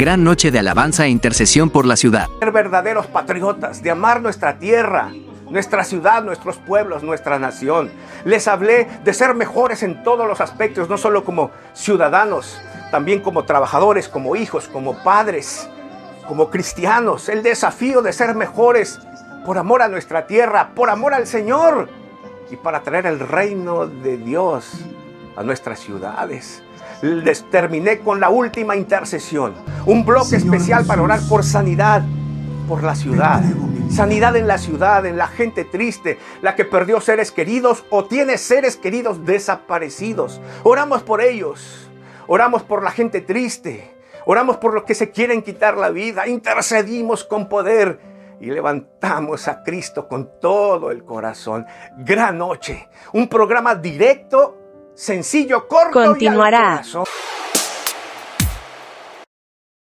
Gran 0.00 0.24
noche 0.24 0.50
de 0.50 0.58
alabanza 0.58 1.04
e 1.04 1.10
intercesión 1.10 1.68
por 1.68 1.84
la 1.84 1.94
ciudad. 1.94 2.26
Ser 2.38 2.52
verdaderos 2.52 3.06
patriotas, 3.06 3.82
de 3.82 3.90
amar 3.90 4.22
nuestra 4.22 4.58
tierra, 4.58 5.12
nuestra 5.50 5.84
ciudad, 5.84 6.24
nuestros 6.24 6.56
pueblos, 6.56 7.02
nuestra 7.02 7.38
nación. 7.38 7.90
Les 8.24 8.48
hablé 8.48 8.88
de 9.04 9.12
ser 9.12 9.34
mejores 9.34 9.82
en 9.82 10.02
todos 10.02 10.26
los 10.26 10.40
aspectos, 10.40 10.88
no 10.88 10.96
solo 10.96 11.22
como 11.22 11.50
ciudadanos, 11.74 12.62
también 12.90 13.20
como 13.20 13.44
trabajadores, 13.44 14.08
como 14.08 14.36
hijos, 14.36 14.68
como 14.68 15.04
padres, 15.04 15.68
como 16.26 16.48
cristianos. 16.48 17.28
El 17.28 17.42
desafío 17.42 18.00
de 18.00 18.14
ser 18.14 18.34
mejores 18.34 19.00
por 19.44 19.58
amor 19.58 19.82
a 19.82 19.88
nuestra 19.88 20.26
tierra, 20.26 20.70
por 20.74 20.88
amor 20.88 21.12
al 21.12 21.26
Señor 21.26 21.90
y 22.50 22.56
para 22.56 22.80
traer 22.80 23.04
el 23.04 23.20
reino 23.20 23.86
de 23.86 24.16
Dios 24.16 24.82
a 25.36 25.42
nuestras 25.42 25.80
ciudades. 25.80 26.62
Les 27.02 27.48
terminé 27.50 28.00
con 28.00 28.20
la 28.20 28.30
última 28.30 28.76
intercesión, 28.76 29.54
un 29.86 30.04
bloque 30.04 30.36
especial 30.36 30.84
para 30.84 31.02
orar 31.02 31.20
por 31.28 31.44
sanidad, 31.44 32.02
por 32.68 32.82
la 32.82 32.94
ciudad. 32.94 33.42
Sanidad 33.90 34.36
en 34.36 34.46
la 34.46 34.58
ciudad, 34.58 35.04
en 35.06 35.16
la 35.16 35.26
gente 35.26 35.64
triste, 35.64 36.18
la 36.42 36.54
que 36.54 36.64
perdió 36.64 37.00
seres 37.00 37.32
queridos 37.32 37.84
o 37.90 38.04
tiene 38.04 38.38
seres 38.38 38.76
queridos 38.76 39.24
desaparecidos. 39.24 40.40
Oramos 40.62 41.02
por 41.02 41.20
ellos, 41.20 41.90
oramos 42.28 42.62
por 42.62 42.84
la 42.84 42.92
gente 42.92 43.20
triste, 43.20 43.90
oramos 44.26 44.58
por 44.58 44.74
los 44.74 44.84
que 44.84 44.94
se 44.94 45.10
quieren 45.10 45.42
quitar 45.42 45.76
la 45.76 45.90
vida, 45.90 46.28
intercedimos 46.28 47.24
con 47.24 47.48
poder 47.48 47.98
y 48.40 48.46
levantamos 48.46 49.48
a 49.48 49.62
Cristo 49.64 50.06
con 50.06 50.38
todo 50.40 50.90
el 50.90 51.04
corazón. 51.04 51.66
Gran 51.98 52.38
noche, 52.38 52.88
un 53.12 53.26
programa 53.26 53.74
directo, 53.74 54.59
sencillo, 54.94 55.66
corto 55.68 55.92
Continuará. 56.04 56.58
y 56.58 56.62
al 56.62 56.70
corazón. 56.76 57.04